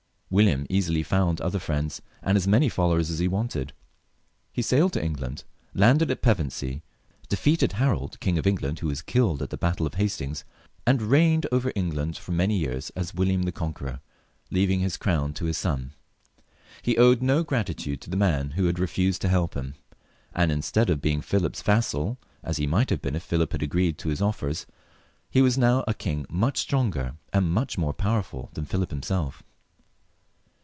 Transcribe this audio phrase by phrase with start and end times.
[0.33, 3.73] William easily found other friends, and as many followers as he wanted;
[4.53, 5.43] he sailed to England,
[5.73, 6.83] landed at Pevensey,
[7.27, 10.45] defeated Harold King of England^ who was killed at the battle of Hastings,
[10.87, 13.99] and reigned over England for many years as William the Conqueror,
[14.49, 15.91] leaving his crown to his son.
[16.81, 19.75] He owed no gratitude to the man who had refused to help him,
[20.33, 23.97] and instead of being Philip's vassal, as he might have been if Philip had agreed
[23.97, 24.65] to his offers,
[25.29, 29.43] he was now a king much stronger and more powerful than Philip himself.